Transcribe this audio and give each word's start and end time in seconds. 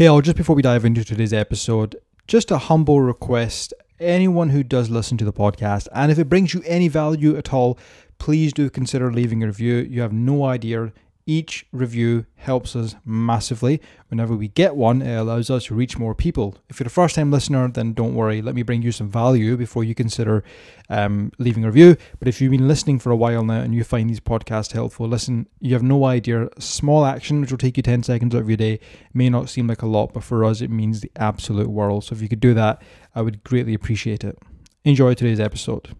Hey, 0.00 0.06
all, 0.06 0.22
just 0.22 0.38
before 0.38 0.56
we 0.56 0.62
dive 0.62 0.86
into 0.86 1.04
today's 1.04 1.34
episode, 1.34 1.94
just 2.26 2.50
a 2.50 2.56
humble 2.56 3.02
request. 3.02 3.74
Anyone 4.00 4.48
who 4.48 4.62
does 4.62 4.88
listen 4.88 5.18
to 5.18 5.26
the 5.26 5.32
podcast, 5.34 5.88
and 5.94 6.10
if 6.10 6.18
it 6.18 6.26
brings 6.30 6.54
you 6.54 6.62
any 6.64 6.88
value 6.88 7.36
at 7.36 7.52
all, 7.52 7.78
please 8.16 8.54
do 8.54 8.70
consider 8.70 9.12
leaving 9.12 9.42
a 9.42 9.46
review. 9.48 9.74
You 9.74 10.00
have 10.00 10.14
no 10.14 10.46
idea 10.46 10.94
each 11.26 11.66
review 11.72 12.26
helps 12.36 12.74
us 12.74 12.96
massively. 13.04 13.80
Whenever 14.08 14.34
we 14.34 14.48
get 14.48 14.74
one, 14.74 15.02
it 15.02 15.14
allows 15.14 15.50
us 15.50 15.66
to 15.66 15.74
reach 15.74 15.98
more 15.98 16.14
people. 16.14 16.56
If 16.68 16.80
you're 16.80 16.86
a 16.86 16.90
first 16.90 17.14
time 17.14 17.30
listener, 17.30 17.68
then 17.68 17.92
don't 17.92 18.14
worry. 18.14 18.42
Let 18.42 18.54
me 18.54 18.62
bring 18.62 18.82
you 18.82 18.92
some 18.92 19.10
value 19.10 19.56
before 19.56 19.84
you 19.84 19.94
consider 19.94 20.42
um, 20.88 21.30
leaving 21.38 21.64
a 21.64 21.68
review. 21.68 21.96
But 22.18 22.28
if 22.28 22.40
you've 22.40 22.50
been 22.50 22.68
listening 22.68 22.98
for 22.98 23.10
a 23.10 23.16
while 23.16 23.44
now 23.44 23.60
and 23.60 23.74
you 23.74 23.84
find 23.84 24.08
these 24.08 24.20
podcasts 24.20 24.72
helpful, 24.72 25.06
listen, 25.06 25.46
you 25.60 25.74
have 25.74 25.82
no 25.82 26.04
idea. 26.04 26.48
Small 26.58 27.04
action, 27.04 27.40
which 27.40 27.50
will 27.50 27.58
take 27.58 27.76
you 27.76 27.82
10 27.82 28.02
seconds 28.02 28.34
out 28.34 28.42
of 28.42 28.50
your 28.50 28.56
day, 28.56 28.80
may 29.14 29.28
not 29.28 29.48
seem 29.48 29.66
like 29.66 29.82
a 29.82 29.86
lot, 29.86 30.12
but 30.12 30.24
for 30.24 30.44
us, 30.44 30.60
it 30.60 30.70
means 30.70 31.00
the 31.00 31.12
absolute 31.16 31.68
world. 31.68 32.04
So 32.04 32.14
if 32.14 32.22
you 32.22 32.28
could 32.28 32.40
do 32.40 32.54
that, 32.54 32.82
I 33.14 33.22
would 33.22 33.44
greatly 33.44 33.74
appreciate 33.74 34.24
it. 34.24 34.38
Enjoy 34.84 35.14
today's 35.14 35.40
episode. 35.40 35.94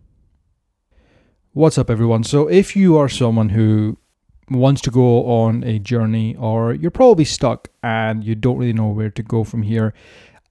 What's 1.52 1.78
up, 1.78 1.90
everyone? 1.90 2.22
So, 2.22 2.46
if 2.46 2.76
you 2.76 2.96
are 2.96 3.08
someone 3.08 3.48
who 3.48 3.98
wants 4.50 4.80
to 4.82 4.90
go 4.90 5.26
on 5.26 5.62
a 5.64 5.78
journey 5.78 6.36
or 6.36 6.74
you're 6.74 6.90
probably 6.90 7.24
stuck 7.24 7.68
and 7.82 8.24
you 8.24 8.34
don't 8.34 8.58
really 8.58 8.72
know 8.72 8.88
where 8.88 9.10
to 9.10 9.22
go 9.22 9.44
from 9.44 9.62
here, 9.62 9.94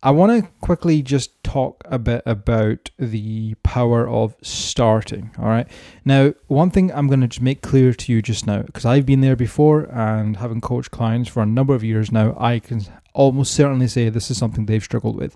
I 0.02 0.12
want 0.12 0.32
to 0.32 0.50
quickly 0.62 1.02
just 1.02 1.44
talk 1.44 1.84
a 1.86 2.00
bit 2.00 2.24
about 2.26 2.90
the 2.98 3.56
power 3.64 4.08
of 4.08 4.34
starting. 4.42 5.32
All 5.38 5.50
right. 5.50 5.68
Now, 6.06 6.34
one 6.48 6.72
thing 6.72 6.90
I'm 6.94 7.08
going 7.08 7.20
to 7.20 7.28
just 7.28 7.42
make 7.42 7.62
clear 7.62 7.94
to 7.94 8.12
you 8.14 8.22
just 8.22 8.48
now, 8.48 8.62
because 8.62 8.86
I've 8.86 9.06
been 9.06 9.20
there 9.20 9.36
before 9.36 9.84
and 9.92 10.38
having 10.38 10.62
coached 10.62 10.92
clients 10.92 11.30
for 11.30 11.44
a 11.44 11.46
number 11.46 11.76
of 11.76 11.84
years 11.84 12.14
now, 12.14 12.34
I 12.40 12.60
can 12.60 12.82
almost 13.14 13.54
certainly 13.54 13.90
say 13.90 14.08
this 14.08 14.32
is 14.32 14.38
something 14.38 14.66
they've 14.66 14.82
struggled 14.82 15.18
with. 15.18 15.36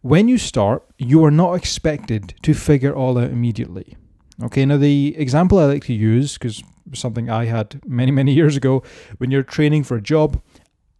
When 0.00 0.26
you 0.26 0.38
start, 0.38 0.84
you 0.98 1.24
are 1.24 1.30
not 1.30 1.54
expected 1.54 2.34
to 2.42 2.52
figure 2.52 2.94
all 2.94 3.16
out 3.16 3.30
immediately. 3.30 3.96
Okay, 4.42 4.66
now 4.66 4.76
the 4.76 5.14
example 5.16 5.60
I 5.60 5.66
like 5.66 5.84
to 5.84 5.94
use, 5.94 6.34
because 6.34 6.64
something 6.92 7.30
I 7.30 7.46
had 7.46 7.80
many, 7.86 8.10
many 8.10 8.32
years 8.32 8.56
ago. 8.56 8.82
When 9.18 9.30
you're 9.30 9.42
training 9.42 9.84
for 9.84 9.96
a 9.96 10.02
job, 10.02 10.40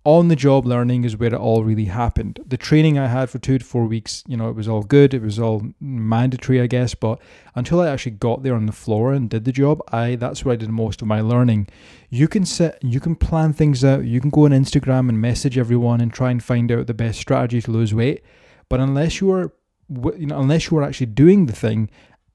on 0.05 0.29
the 0.29 0.37
job 0.37 0.67
learning 0.67 1.05
is 1.05 1.17
where 1.17 1.33
it 1.33 1.35
all 1.35 1.65
really 1.65 1.87
happened. 1.87 2.39
The 2.47 2.59
training 2.59 2.99
I 2.99 3.07
had 3.07 3.31
for 3.31 3.39
two 3.39 3.59
to 3.59 3.65
four 3.65 3.87
weeks, 3.87 4.23
you 4.27 4.37
know, 4.37 4.51
it 4.51 4.55
was 4.55 4.69
all 4.69 4.83
good. 4.83 5.15
It 5.15 5.23
was 5.23 5.39
all 5.39 5.63
mandatory, 5.81 6.61
I 6.61 6.67
guess. 6.67 6.95
But 6.95 7.21
until 7.55 7.81
I 7.81 7.89
actually 7.89 8.13
got 8.13 8.43
there 8.43 8.55
on 8.55 8.67
the 8.67 8.73
floor 8.73 9.15
and 9.15 9.31
did 9.31 9.47
the 9.47 9.53
job, 9.53 9.81
I 9.91 10.17
that's 10.17 10.45
where 10.45 10.53
I 10.53 10.57
did 10.57 10.69
most 10.69 11.01
of 11.01 11.09
my 11.09 11.23
learning. 11.23 11.69
You 12.11 12.29
can 12.29 12.45
set, 12.45 12.85
you 12.85 13.01
can 13.01 13.17
plan 13.17 13.55
things 13.55 13.83
out. 13.83 14.05
You 14.05 14.21
can 14.21 14.31
go 14.31 14.45
on 14.45 14.51
Instagram 14.51 15.09
and 15.09 15.21
message 15.21 15.57
everyone 15.57 16.03
and 16.03 16.13
try 16.13 16.31
and 16.31 16.45
find 16.45 16.71
out 16.71 16.87
the 16.87 16.95
best 16.95 17.19
strategy 17.19 17.63
to 17.63 17.71
lose 17.71 17.95
weight. 17.95 18.23
But 18.69 18.81
unless 18.81 19.23
you 19.23 19.33
are, 19.33 19.55
you 19.89 20.27
know, 20.27 20.39
unless 20.39 20.71
you 20.71 20.77
are 20.77 20.83
actually 20.83 21.07
doing 21.07 21.47
the 21.47 21.55
thing 21.55 21.89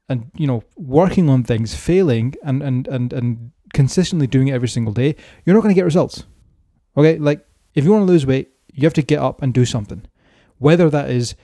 and 0.09 0.31
you 0.35 0.47
know 0.47 0.63
working 0.75 1.29
on 1.29 1.43
things 1.43 1.75
failing 1.75 2.33
and 2.43 2.61
and 2.61 2.87
and 2.87 3.13
and 3.13 3.51
consistently 3.73 4.27
doing 4.27 4.47
it 4.47 4.53
every 4.53 4.67
single 4.67 4.91
day 4.93 5.15
you're 5.45 5.55
not 5.55 5.61
going 5.61 5.73
to 5.73 5.79
get 5.79 5.85
results. 5.85 6.23
Okay? 6.97 7.19
Like 7.19 7.45
if 7.75 7.85
you 7.85 7.91
want 7.91 8.01
to 8.01 8.11
lose 8.11 8.25
weight 8.25 8.49
you 8.73 8.83
have 8.85 8.93
to 8.93 9.01
get 9.01 9.19
up 9.19 9.41
and 9.41 9.53
do 9.53 9.65
something. 9.65 10.03
Whether 10.57 10.89
that 10.89 11.09
is 11.09 11.35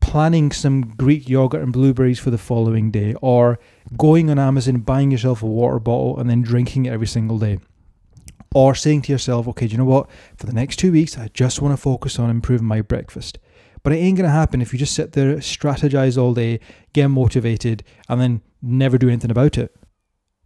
planning 0.00 0.50
some 0.52 0.82
greek 0.96 1.28
yogurt 1.28 1.62
and 1.62 1.72
blueberries 1.72 2.18
for 2.18 2.30
the 2.30 2.38
following 2.38 2.90
day 2.90 3.14
or 3.22 3.58
going 3.96 4.30
on 4.30 4.38
amazon 4.38 4.78
buying 4.78 5.12
yourself 5.12 5.42
a 5.42 5.46
water 5.46 5.78
bottle 5.78 6.18
and 6.18 6.28
then 6.28 6.42
drinking 6.42 6.86
it 6.86 6.92
every 6.92 7.06
single 7.06 7.38
day. 7.38 7.58
Or 8.54 8.74
saying 8.74 9.02
to 9.02 9.12
yourself 9.12 9.48
okay 9.48 9.66
do 9.66 9.72
you 9.72 9.78
know 9.78 9.84
what? 9.84 10.08
For 10.36 10.46
the 10.46 10.52
next 10.52 10.76
two 10.76 10.92
weeks 10.92 11.18
i 11.18 11.28
just 11.34 11.60
want 11.60 11.72
to 11.72 11.82
focus 11.82 12.18
on 12.18 12.30
improving 12.30 12.66
my 12.66 12.80
breakfast 12.80 13.38
but 13.82 13.92
it 13.92 13.96
ain't 13.96 14.16
going 14.16 14.28
to 14.28 14.32
happen 14.32 14.60
if 14.62 14.72
you 14.72 14.78
just 14.78 14.94
sit 14.94 15.12
there, 15.12 15.36
strategize 15.36 16.20
all 16.20 16.34
day, 16.34 16.60
get 16.92 17.08
motivated, 17.08 17.82
and 18.08 18.20
then 18.20 18.42
never 18.60 18.96
do 18.96 19.08
anything 19.08 19.30
about 19.30 19.58
it. 19.58 19.74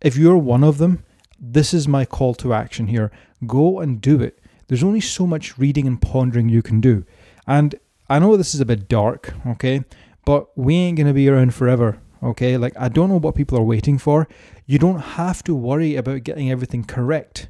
If 0.00 0.16
you're 0.16 0.38
one 0.38 0.64
of 0.64 0.78
them, 0.78 1.04
this 1.38 1.74
is 1.74 1.86
my 1.86 2.04
call 2.04 2.34
to 2.36 2.54
action 2.54 2.86
here. 2.86 3.10
Go 3.46 3.80
and 3.80 4.00
do 4.00 4.20
it. 4.20 4.38
There's 4.68 4.84
only 4.84 5.00
so 5.00 5.26
much 5.26 5.58
reading 5.58 5.86
and 5.86 6.00
pondering 6.00 6.48
you 6.48 6.62
can 6.62 6.80
do. 6.80 7.04
And 7.46 7.74
I 8.08 8.18
know 8.18 8.36
this 8.36 8.54
is 8.54 8.60
a 8.60 8.66
bit 8.66 8.88
dark, 8.88 9.34
okay? 9.46 9.84
But 10.24 10.56
we 10.56 10.74
ain't 10.74 10.96
going 10.96 11.06
to 11.06 11.12
be 11.12 11.28
around 11.28 11.54
forever, 11.54 12.00
okay? 12.22 12.56
Like, 12.56 12.74
I 12.78 12.88
don't 12.88 13.10
know 13.10 13.18
what 13.18 13.34
people 13.34 13.58
are 13.58 13.62
waiting 13.62 13.98
for. 13.98 14.26
You 14.64 14.78
don't 14.78 14.98
have 14.98 15.44
to 15.44 15.54
worry 15.54 15.94
about 15.94 16.24
getting 16.24 16.50
everything 16.50 16.84
correct. 16.84 17.48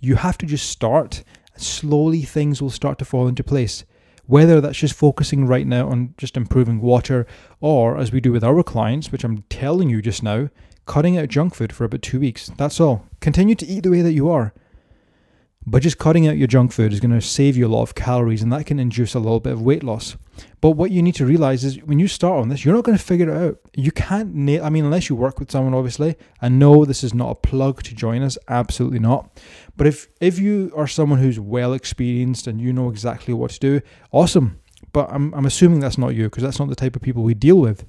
You 0.00 0.16
have 0.16 0.38
to 0.38 0.46
just 0.46 0.68
start. 0.68 1.22
Slowly, 1.56 2.22
things 2.22 2.62
will 2.62 2.70
start 2.70 2.98
to 3.00 3.04
fall 3.04 3.28
into 3.28 3.44
place 3.44 3.84
whether 4.30 4.60
that's 4.60 4.78
just 4.78 4.94
focusing 4.94 5.44
right 5.44 5.66
now 5.66 5.88
on 5.88 6.14
just 6.16 6.36
improving 6.36 6.80
water, 6.80 7.26
or 7.60 7.98
as 7.98 8.12
we 8.12 8.20
do 8.20 8.30
with 8.30 8.44
our 8.44 8.62
clients, 8.62 9.10
which 9.10 9.24
I'm 9.24 9.42
telling 9.50 9.90
you 9.90 10.00
just 10.00 10.22
now, 10.22 10.48
cutting 10.86 11.18
out 11.18 11.28
junk 11.28 11.52
food 11.52 11.72
for 11.72 11.84
about 11.84 12.02
two 12.02 12.20
weeks. 12.20 12.48
That's 12.56 12.78
all. 12.78 13.06
Continue 13.20 13.56
to 13.56 13.66
eat 13.66 13.82
the 13.82 13.90
way 13.90 14.02
that 14.02 14.12
you 14.12 14.30
are. 14.30 14.54
But 15.66 15.82
just 15.82 15.98
cutting 15.98 16.26
out 16.26 16.38
your 16.38 16.46
junk 16.46 16.72
food 16.72 16.92
is 16.92 17.00
going 17.00 17.12
to 17.12 17.20
save 17.20 17.56
you 17.56 17.66
a 17.66 17.68
lot 17.68 17.82
of 17.82 17.94
calories 17.94 18.42
and 18.42 18.50
that 18.52 18.64
can 18.64 18.80
induce 18.80 19.14
a 19.14 19.18
little 19.18 19.40
bit 19.40 19.52
of 19.52 19.60
weight 19.60 19.82
loss. 19.82 20.16
But 20.62 20.70
what 20.70 20.90
you 20.90 21.02
need 21.02 21.14
to 21.16 21.26
realize 21.26 21.64
is 21.64 21.82
when 21.82 21.98
you 21.98 22.08
start 22.08 22.40
on 22.40 22.48
this, 22.48 22.64
you're 22.64 22.74
not 22.74 22.84
going 22.84 22.96
to 22.96 23.04
figure 23.04 23.28
it 23.28 23.36
out. 23.36 23.60
You 23.74 23.92
can't 23.92 24.30
I 24.30 24.70
mean, 24.70 24.84
unless 24.86 25.10
you 25.10 25.16
work 25.16 25.38
with 25.38 25.50
someone, 25.50 25.74
obviously. 25.74 26.16
And 26.40 26.58
no, 26.58 26.86
this 26.86 27.04
is 27.04 27.12
not 27.12 27.30
a 27.30 27.34
plug 27.34 27.82
to 27.82 27.94
join 27.94 28.22
us, 28.22 28.38
absolutely 28.48 29.00
not. 29.00 29.38
But 29.76 29.86
if, 29.86 30.08
if 30.18 30.38
you 30.38 30.72
are 30.74 30.86
someone 30.86 31.18
who's 31.18 31.38
well 31.38 31.74
experienced 31.74 32.46
and 32.46 32.58
you 32.58 32.72
know 32.72 32.88
exactly 32.88 33.34
what 33.34 33.50
to 33.50 33.60
do, 33.60 33.80
awesome. 34.12 34.60
But 34.92 35.12
I'm, 35.12 35.32
I'm 35.34 35.46
assuming 35.46 35.80
that's 35.80 35.98
not 35.98 36.14
you 36.14 36.24
because 36.24 36.42
that's 36.42 36.58
not 36.58 36.70
the 36.70 36.74
type 36.74 36.96
of 36.96 37.02
people 37.02 37.22
we 37.22 37.34
deal 37.34 37.56
with. 37.56 37.84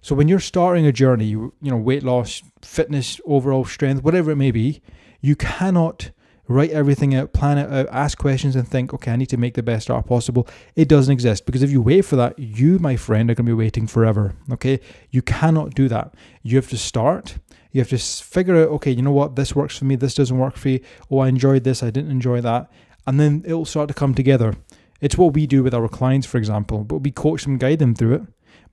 So 0.00 0.16
when 0.16 0.26
you're 0.26 0.40
starting 0.40 0.86
a 0.86 0.92
journey, 0.92 1.26
you 1.26 1.52
know, 1.60 1.76
weight 1.76 2.02
loss, 2.02 2.42
fitness, 2.60 3.20
overall 3.24 3.64
strength, 3.64 4.02
whatever 4.02 4.32
it 4.32 4.36
may 4.36 4.50
be, 4.50 4.80
you 5.20 5.36
cannot 5.36 6.10
write 6.48 6.70
everything 6.70 7.14
out, 7.14 7.32
plan 7.32 7.58
it 7.58 7.70
out, 7.70 7.86
ask 7.90 8.18
questions, 8.18 8.56
and 8.56 8.66
think, 8.66 8.92
okay, 8.94 9.12
I 9.12 9.16
need 9.16 9.28
to 9.30 9.36
make 9.36 9.54
the 9.54 9.62
best 9.62 9.90
art 9.90 10.06
possible. 10.06 10.48
It 10.74 10.88
doesn't 10.88 11.12
exist 11.12 11.46
because 11.46 11.62
if 11.62 11.70
you 11.70 11.82
wait 11.82 12.02
for 12.02 12.16
that, 12.16 12.38
you, 12.38 12.78
my 12.78 12.96
friend, 12.96 13.30
are 13.30 13.34
going 13.34 13.46
to 13.46 13.50
be 13.50 13.52
waiting 13.52 13.86
forever. 13.86 14.34
Okay, 14.52 14.80
you 15.10 15.22
cannot 15.22 15.74
do 15.74 15.88
that. 15.88 16.14
You 16.42 16.56
have 16.56 16.68
to 16.70 16.78
start. 16.78 17.38
You 17.70 17.80
have 17.82 17.90
to 17.90 17.98
figure 17.98 18.56
out, 18.56 18.68
okay, 18.70 18.90
you 18.90 19.02
know 19.02 19.12
what, 19.12 19.36
this 19.36 19.54
works 19.54 19.76
for 19.76 19.84
me, 19.84 19.94
this 19.94 20.14
doesn't 20.14 20.38
work 20.38 20.56
for 20.56 20.70
you. 20.70 20.80
Oh, 21.10 21.18
I 21.18 21.28
enjoyed 21.28 21.64
this, 21.64 21.82
I 21.82 21.90
didn't 21.90 22.10
enjoy 22.10 22.40
that, 22.40 22.70
and 23.06 23.20
then 23.20 23.42
it'll 23.44 23.66
start 23.66 23.88
to 23.88 23.94
come 23.94 24.14
together. 24.14 24.54
It's 25.00 25.18
what 25.18 25.34
we 25.34 25.46
do 25.46 25.62
with 25.62 25.74
our 25.74 25.86
clients, 25.86 26.26
for 26.26 26.38
example, 26.38 26.82
but 26.82 26.98
we 26.98 27.10
coach 27.10 27.44
them, 27.44 27.58
guide 27.58 27.78
them 27.78 27.94
through 27.94 28.14
it. 28.14 28.22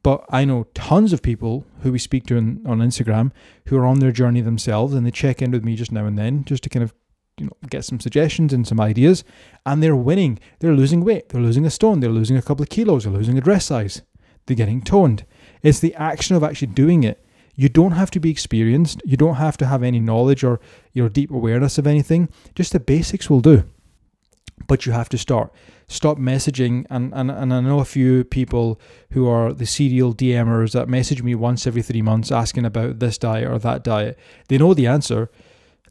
But 0.01 0.23
I 0.29 0.45
know 0.45 0.67
tons 0.73 1.13
of 1.13 1.21
people 1.21 1.65
who 1.81 1.91
we 1.91 1.99
speak 1.99 2.25
to 2.27 2.37
on, 2.37 2.61
on 2.65 2.79
Instagram 2.79 3.31
who 3.67 3.77
are 3.77 3.85
on 3.85 3.99
their 3.99 4.11
journey 4.11 4.41
themselves 4.41 4.93
and 4.93 5.05
they 5.05 5.11
check 5.11 5.41
in 5.41 5.51
with 5.51 5.63
me 5.63 5.75
just 5.75 5.91
now 5.91 6.05
and 6.05 6.17
then 6.17 6.43
just 6.45 6.63
to 6.63 6.69
kind 6.69 6.83
of 6.83 6.93
you 7.37 7.45
know 7.45 7.57
get 7.69 7.85
some 7.85 7.99
suggestions 7.99 8.53
and 8.53 8.67
some 8.67 8.79
ideas 8.79 9.23
and 9.65 9.81
they're 9.81 9.95
winning. 9.95 10.39
They're 10.59 10.73
losing 10.73 11.03
weight. 11.03 11.29
They're 11.29 11.41
losing 11.41 11.65
a 11.65 11.69
stone. 11.69 11.99
They're 11.99 12.09
losing 12.09 12.37
a 12.37 12.41
couple 12.41 12.63
of 12.63 12.69
kilos. 12.69 13.03
They're 13.03 13.13
losing 13.13 13.37
a 13.37 13.41
dress 13.41 13.65
size. 13.65 14.01
They're 14.45 14.55
getting 14.55 14.81
toned. 14.81 15.25
It's 15.63 15.79
the 15.79 15.95
action 15.95 16.35
of 16.35 16.43
actually 16.43 16.67
doing 16.67 17.03
it. 17.03 17.25
You 17.55 17.69
don't 17.69 17.93
have 17.93 18.11
to 18.11 18.19
be 18.19 18.29
experienced. 18.29 19.01
You 19.05 19.17
don't 19.17 19.35
have 19.35 19.57
to 19.57 19.65
have 19.65 19.81
any 19.81 19.99
knowledge 19.99 20.43
or 20.43 20.59
your 20.93 21.09
deep 21.09 21.31
awareness 21.31 21.77
of 21.77 21.87
anything. 21.87 22.29
Just 22.53 22.73
the 22.73 22.79
basics 22.79 23.29
will 23.29 23.39
do. 23.39 23.63
But 24.67 24.85
you 24.85 24.91
have 24.91 25.09
to 25.09 25.17
start. 25.17 25.51
Stop 25.87 26.17
messaging 26.17 26.85
and, 26.89 27.13
and, 27.13 27.29
and 27.29 27.53
i 27.53 27.59
know 27.59 27.79
a 27.79 27.85
few 27.85 28.23
people 28.23 28.79
who 29.11 29.27
are 29.27 29.53
the 29.53 29.67
serial 29.67 30.15
dmers 30.15 30.71
that 30.71 30.89
message 30.89 31.21
me 31.21 31.35
once 31.35 31.67
every 31.67 31.83
three 31.83 32.01
months 32.01 32.31
asking 32.31 32.65
about 32.65 32.99
this 32.99 33.17
diet 33.17 33.47
or 33.47 33.59
that 33.59 33.83
diet. 33.83 34.17
They 34.47 34.57
know 34.57 34.73
the 34.73 34.87
answer. 34.87 35.29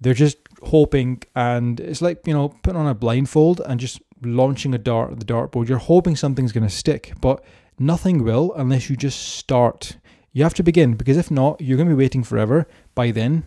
They're 0.01 0.15
just 0.15 0.39
hoping, 0.67 1.23
and 1.35 1.81
it's 1.81 2.03
like, 2.03 2.27
you 2.27 2.35
know, 2.35 2.49
putting 2.63 2.81
on 2.81 2.87
a 2.87 2.95
blindfold 2.95 3.61
and 3.67 3.81
just 3.81 4.01
launching 4.23 4.75
a 4.75 4.79
dart 4.79 5.13
at 5.13 5.21
the 5.21 5.25
dartboard. 5.25 5.69
You're 5.69 5.79
hoping 5.79 6.17
something's 6.17 6.53
going 6.53 6.67
to 6.67 6.75
stick, 6.75 7.13
but 7.21 7.45
nothing 7.79 8.25
will 8.25 8.53
unless 8.55 8.89
you 8.89 8.97
just 8.97 9.21
start. 9.37 9.97
You 10.33 10.43
have 10.43 10.55
to 10.55 10.63
begin 10.63 10.95
because 10.95 11.17
if 11.17 11.31
not, 11.31 11.61
you're 11.61 11.77
going 11.77 11.89
to 11.89 11.95
be 11.95 12.03
waiting 12.03 12.25
forever. 12.25 12.67
By 12.95 13.11
then, 13.11 13.45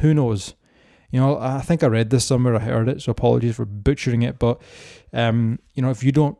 who 0.00 0.14
knows? 0.14 0.54
You 1.10 1.20
know, 1.20 1.38
I 1.38 1.60
think 1.60 1.82
I 1.82 1.86
read 1.86 2.10
this 2.10 2.24
somewhere, 2.24 2.56
I 2.56 2.60
heard 2.60 2.88
it, 2.88 3.02
so 3.02 3.12
apologies 3.12 3.56
for 3.56 3.64
butchering 3.64 4.22
it. 4.22 4.38
But, 4.38 4.60
um, 5.12 5.58
you 5.74 5.82
know, 5.82 5.90
if 5.90 6.02
you 6.02 6.12
don't 6.12 6.36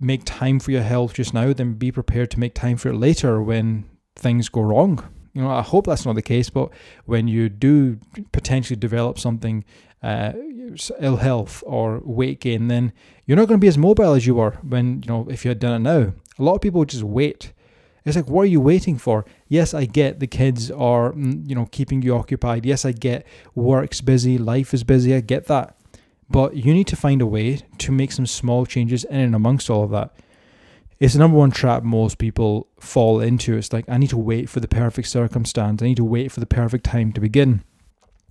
make 0.00 0.22
time 0.24 0.58
for 0.58 0.72
your 0.72 0.82
health 0.82 1.14
just 1.14 1.32
now, 1.32 1.52
then 1.52 1.74
be 1.74 1.92
prepared 1.92 2.30
to 2.32 2.40
make 2.40 2.54
time 2.54 2.76
for 2.76 2.88
it 2.88 2.96
later 2.96 3.40
when 3.40 3.84
things 4.16 4.48
go 4.48 4.62
wrong. 4.62 5.04
You 5.36 5.42
know, 5.42 5.50
I 5.50 5.62
hope 5.62 5.84
that's 5.86 6.06
not 6.06 6.14
the 6.14 6.22
case, 6.22 6.48
but 6.50 6.70
when 7.04 7.28
you 7.28 7.48
do 7.50 7.98
potentially 8.32 8.76
develop 8.76 9.18
something, 9.18 9.64
uh, 10.02 10.32
ill 10.98 11.16
health 11.16 11.62
or 11.66 12.00
weight 12.04 12.40
gain, 12.40 12.68
then 12.68 12.92
you're 13.26 13.36
not 13.36 13.46
going 13.48 13.60
to 13.60 13.64
be 13.64 13.68
as 13.68 13.76
mobile 13.76 14.14
as 14.14 14.26
you 14.26 14.34
were 14.34 14.52
when, 14.62 15.02
you 15.02 15.08
know, 15.08 15.26
if 15.28 15.44
you 15.44 15.50
had 15.50 15.58
done 15.58 15.74
it 15.74 15.84
now. 15.92 16.12
A 16.38 16.42
lot 16.42 16.54
of 16.54 16.60
people 16.62 16.84
just 16.86 17.02
wait. 17.02 17.52
It's 18.04 18.16
like, 18.16 18.28
what 18.28 18.42
are 18.42 18.46
you 18.56 18.60
waiting 18.60 18.96
for? 18.98 19.24
Yes, 19.48 19.74
I 19.74 19.84
get 19.84 20.20
the 20.20 20.26
kids 20.26 20.70
are, 20.70 21.12
mm, 21.12 21.46
you 21.48 21.54
know, 21.54 21.66
keeping 21.70 22.02
you 22.02 22.16
occupied. 22.16 22.64
Yes, 22.64 22.84
I 22.84 22.92
get 22.92 23.26
work's 23.54 24.00
busy, 24.00 24.38
life 24.38 24.72
is 24.72 24.84
busy. 24.84 25.14
I 25.14 25.20
get 25.20 25.46
that. 25.46 25.76
but 26.28 26.56
you 26.56 26.72
need 26.74 26.86
to 26.88 26.96
find 26.96 27.20
a 27.22 27.26
way 27.26 27.60
to 27.78 27.92
make 27.92 28.12
some 28.12 28.26
small 28.26 28.66
changes 28.66 29.04
in 29.04 29.20
and 29.20 29.34
amongst 29.34 29.70
all 29.70 29.84
of 29.84 29.90
that. 29.90 30.12
It's 30.98 31.12
the 31.12 31.18
number 31.18 31.36
one 31.36 31.50
trap 31.50 31.82
most 31.82 32.18
people 32.18 32.68
fall 32.80 33.20
into. 33.20 33.56
It's 33.56 33.72
like, 33.72 33.84
I 33.88 33.98
need 33.98 34.10
to 34.10 34.16
wait 34.16 34.48
for 34.48 34.60
the 34.60 34.68
perfect 34.68 35.08
circumstance. 35.08 35.82
I 35.82 35.86
need 35.86 35.98
to 35.98 36.04
wait 36.04 36.32
for 36.32 36.40
the 36.40 36.46
perfect 36.46 36.84
time 36.84 37.12
to 37.12 37.20
begin. 37.20 37.62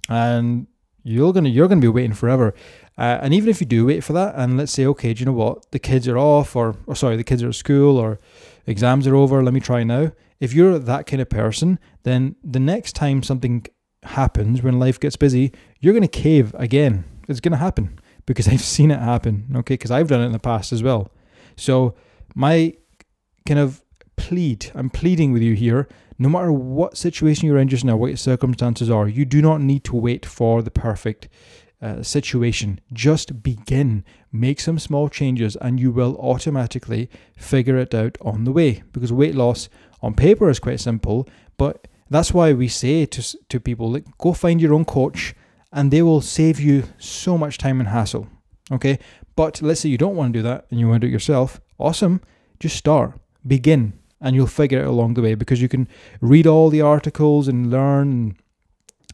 And 0.09 0.67
you're 1.03 1.31
gonna 1.33 1.49
you're 1.49 1.67
gonna 1.67 1.81
be 1.81 1.87
waiting 1.87 2.13
forever. 2.13 2.55
Uh, 2.97 3.19
and 3.21 3.33
even 3.33 3.47
if 3.47 3.61
you 3.61 3.67
do 3.67 3.85
wait 3.85 4.03
for 4.03 4.13
that, 4.13 4.33
and 4.35 4.57
let's 4.57 4.71
say, 4.71 4.85
okay, 4.87 5.13
do 5.13 5.19
you 5.19 5.25
know 5.27 5.33
what? 5.33 5.71
The 5.71 5.79
kids 5.79 6.07
are 6.07 6.17
off, 6.17 6.55
or, 6.55 6.75
or 6.87 6.95
sorry, 6.95 7.15
the 7.15 7.23
kids 7.23 7.43
are 7.43 7.49
at 7.49 7.55
school, 7.55 7.97
or 7.97 8.19
exams 8.65 9.05
are 9.05 9.15
over. 9.15 9.43
Let 9.43 9.53
me 9.53 9.59
try 9.59 9.83
now. 9.83 10.11
If 10.39 10.53
you're 10.53 10.79
that 10.79 11.05
kind 11.05 11.21
of 11.21 11.29
person, 11.29 11.77
then 12.03 12.35
the 12.43 12.59
next 12.59 12.93
time 12.93 13.21
something 13.21 13.65
happens 14.03 14.63
when 14.63 14.79
life 14.79 14.99
gets 14.99 15.15
busy, 15.15 15.53
you're 15.79 15.93
gonna 15.93 16.07
cave 16.07 16.55
again. 16.57 17.03
It's 17.27 17.39
gonna 17.39 17.57
happen 17.57 17.99
because 18.25 18.47
I've 18.51 18.61
seen 18.61 18.89
it 18.89 18.99
happen. 18.99 19.51
Okay, 19.57 19.75
because 19.75 19.91
I've 19.91 20.07
done 20.07 20.21
it 20.21 20.25
in 20.25 20.31
the 20.31 20.39
past 20.39 20.73
as 20.73 20.81
well. 20.81 21.11
So 21.55 21.93
my 22.35 22.73
kind 23.47 23.59
of 23.59 23.81
plead, 24.15 24.71
I'm 24.75 24.89
pleading 24.89 25.31
with 25.31 25.41
you 25.41 25.55
here 25.55 25.87
no 26.17 26.29
matter 26.29 26.51
what 26.51 26.97
situation 26.97 27.47
you're 27.47 27.57
in 27.57 27.67
just 27.67 27.83
now, 27.83 27.97
what 27.97 28.07
your 28.07 28.17
circumstances 28.17 28.89
are, 28.89 29.07
you 29.07 29.25
do 29.25 29.41
not 29.41 29.61
need 29.61 29.83
to 29.85 29.95
wait 29.95 30.25
for 30.25 30.61
the 30.61 30.71
perfect 30.71 31.27
uh, 31.81 32.01
situation. 32.01 32.79
Just 32.93 33.43
begin, 33.43 34.05
make 34.31 34.59
some 34.59 34.79
small 34.79 35.09
changes, 35.09 35.57
and 35.57 35.79
you 35.79 35.91
will 35.91 36.15
automatically 36.17 37.09
figure 37.37 37.77
it 37.77 37.93
out 37.93 38.17
on 38.21 38.45
the 38.45 38.51
way. 38.51 38.83
Because 38.93 39.11
weight 39.11 39.35
loss 39.35 39.67
on 40.01 40.13
paper 40.13 40.49
is 40.49 40.59
quite 40.59 40.79
simple, 40.79 41.27
but 41.57 41.87
that's 42.09 42.33
why 42.33 42.53
we 42.53 42.69
say 42.69 43.05
to, 43.05 43.37
to 43.49 43.59
people, 43.59 43.91
like, 43.91 44.05
go 44.17 44.31
find 44.31 44.61
your 44.61 44.73
own 44.73 44.85
coach, 44.85 45.35
and 45.73 45.91
they 45.91 46.01
will 46.01 46.21
save 46.21 46.61
you 46.61 46.83
so 46.97 47.37
much 47.37 47.57
time 47.57 47.81
and 47.81 47.89
hassle. 47.89 48.27
Okay, 48.71 48.97
but 49.35 49.61
let's 49.61 49.81
say 49.81 49.89
you 49.89 49.97
don't 49.97 50.15
want 50.15 50.33
to 50.33 50.39
do 50.39 50.43
that 50.43 50.65
and 50.71 50.79
you 50.79 50.87
want 50.87 51.01
to 51.01 51.07
do 51.07 51.11
it 51.11 51.13
yourself. 51.13 51.59
Awesome, 51.77 52.21
just 52.59 52.75
start, 52.75 53.13
begin, 53.45 53.93
and 54.21 54.35
you'll 54.35 54.47
figure 54.47 54.79
it 54.79 54.87
along 54.87 55.13
the 55.13 55.21
way 55.21 55.35
because 55.35 55.61
you 55.61 55.67
can 55.67 55.87
read 56.21 56.47
all 56.47 56.69
the 56.69 56.81
articles 56.81 57.47
and 57.47 57.69
learn 57.69 58.35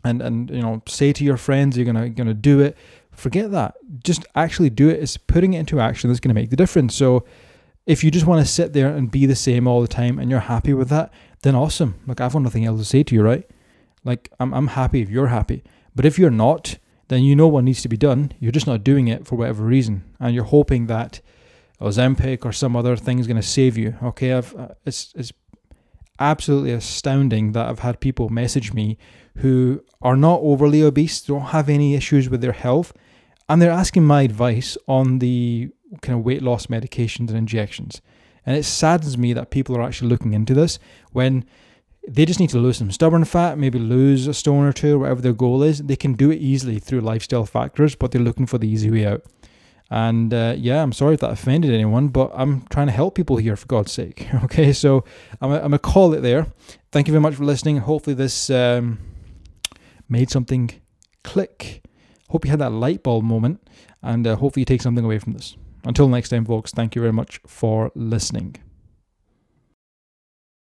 and 0.04 0.22
and, 0.22 0.50
you 0.50 0.62
know 0.62 0.82
say 0.88 1.14
to 1.14 1.24
your 1.24 1.38
friends 1.38 1.78
you're 1.78 1.86
gonna 1.86 2.10
gonna 2.10 2.34
do 2.34 2.60
it. 2.60 2.78
Forget 3.12 3.52
that. 3.52 3.76
Just 4.04 4.26
actually 4.36 4.70
do 4.70 4.90
it. 4.90 5.02
It's 5.02 5.18
putting 5.18 5.54
it 5.54 5.60
into 5.60 5.80
action 5.80 6.10
that's 6.10 6.20
gonna 6.20 6.34
make 6.34 6.50
the 6.50 6.56
difference. 6.56 6.96
So 6.96 7.26
if 7.86 8.04
you 8.04 8.12
just 8.12 8.26
want 8.26 8.46
to 8.46 8.52
sit 8.52 8.74
there 8.74 8.96
and 8.96 9.12
be 9.12 9.26
the 9.26 9.36
same 9.36 9.68
all 9.68 9.82
the 9.82 9.88
time 9.88 10.20
and 10.20 10.30
you're 10.30 10.40
happy 10.40 10.74
with 10.74 10.90
that, 10.90 11.12
then 11.42 11.56
awesome. 11.56 11.96
Like 12.08 12.22
I've 12.22 12.34
got 12.34 12.42
nothing 12.42 12.66
else 12.66 12.80
to 12.80 12.86
say 12.86 13.04
to 13.04 13.16
you, 13.16 13.22
right? 13.22 13.50
Like 14.04 14.32
I'm 14.40 14.54
I'm 14.54 14.68
happy 14.68 15.02
if 15.02 15.10
you're 15.10 15.28
happy. 15.28 15.64
But 15.96 16.06
if 16.06 16.18
you're 16.18 16.32
not, 16.32 16.78
then 17.10 17.24
you 17.24 17.36
know 17.36 17.48
what 17.48 17.64
needs 17.64 17.82
to 17.82 17.90
be 17.90 17.98
done. 17.98 18.32
You're 18.40 18.54
just 18.54 18.68
not 18.68 18.84
doing 18.84 19.08
it 19.08 19.28
for 19.28 19.36
whatever 19.36 19.66
reason, 19.66 20.04
and 20.20 20.34
you're 20.34 20.46
hoping 20.46 20.88
that 20.88 21.20
Ozempic 21.82 22.46
or 22.46 22.52
some 22.52 22.76
other 22.76 22.96
thing 22.96 23.20
is 23.20 23.28
going 23.28 23.42
to 23.42 23.48
save 23.48 23.78
you. 23.78 23.96
Okay, 24.04 24.34
I've 24.34 24.56
uh, 24.56 24.70
it's 24.86 25.14
it's 25.16 25.34
absolutely 26.20 26.72
astounding 26.72 27.54
that 27.54 27.68
I've 27.68 27.80
had 27.80 28.00
people 28.00 28.30
message 28.30 28.74
me 28.74 28.98
who 29.38 29.84
are 30.02 30.16
not 30.16 30.40
overly 30.42 30.84
obese, 30.84 31.22
don't 31.22 31.48
have 31.48 31.68
any 31.68 31.96
issues 31.96 32.30
with 32.30 32.42
their 32.42 32.52
health, 32.52 32.94
and 33.50 33.62
they're 33.62 33.72
asking 33.72 34.06
my 34.06 34.22
advice 34.22 34.78
on 34.88 35.20
the 35.20 35.72
kind 36.02 36.18
of 36.18 36.26
weight 36.26 36.42
loss 36.42 36.68
medications 36.68 37.30
and 37.30 37.38
injections. 37.38 38.02
And 38.46 38.56
it 38.56 38.64
saddens 38.64 39.18
me 39.18 39.34
that 39.34 39.52
people 39.52 39.76
are 39.78 39.82
actually 39.82 40.10
looking 40.10 40.34
into 40.34 40.54
this 40.54 40.80
when 41.12 41.46
they 42.08 42.26
just 42.26 42.40
need 42.40 42.50
to 42.50 42.58
lose 42.58 42.78
some 42.78 42.92
stubborn 42.92 43.26
fat, 43.26 43.58
maybe 43.58 43.78
lose 43.78 44.28
a 44.28 44.34
stone 44.34 44.66
or 44.66 44.74
two, 44.74 45.00
whatever 45.00 45.22
their 45.22 45.34
goal 45.34 45.62
is. 45.62 45.80
They 45.80 45.96
can 45.96 46.14
do 46.14 46.32
it 46.32 46.42
easily 46.42 46.80
through 46.80 47.02
lifestyle 47.02 47.46
factors, 47.46 47.96
but 47.96 48.12
they're 48.12 48.22
looking 48.22 48.48
for 48.48 48.58
the 48.58 48.68
easy 48.68 48.90
way 48.90 49.06
out. 49.06 49.24
And 49.92 50.34
uh, 50.34 50.56
yeah, 50.58 50.82
I'm 50.82 50.94
sorry 50.94 51.16
if 51.16 51.20
that 51.20 51.32
offended 51.32 51.74
anyone, 51.74 52.08
but 52.08 52.32
I'm 52.34 52.66
trying 52.70 52.88
to 52.88 52.94
help 52.94 53.14
people 53.14 53.36
here 53.36 53.58
for 53.58 53.68
God's 53.68 53.92
sake. 53.92 54.28
Okay, 54.44 54.74
so 54.74 55.04
I'm 55.42 55.52
going 55.52 55.72
to 55.72 55.80
call 55.80 56.14
it 56.14 56.22
there. 56.22 56.48
Thank 56.92 57.08
you 57.08 57.12
very 57.12 57.22
much 57.22 57.36
for 57.36 57.44
listening. 57.44 57.78
Hopefully, 57.78 58.14
this 58.14 58.50
um, 58.50 59.00
made 60.10 60.30
something 60.30 60.72
click. 61.24 61.84
Hope 62.30 62.46
you 62.46 62.52
had 62.52 62.60
that 62.60 62.72
light 62.72 63.04
bulb 63.04 63.24
moment, 63.26 63.62
and 64.02 64.26
uh, 64.26 64.36
hopefully, 64.38 64.62
you 64.62 64.66
take 64.66 64.82
something 64.82 65.04
away 65.04 65.20
from 65.20 65.34
this. 65.34 65.58
Until 65.84 66.08
next 66.08 66.30
time, 66.30 66.46
folks, 66.46 66.72
thank 66.72 66.96
you 66.96 67.02
very 67.02 67.14
much 67.14 67.42
for 67.46 67.92
listening. 67.94 68.71